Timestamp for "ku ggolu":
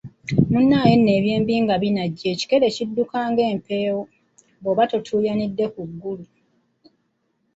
5.73-6.25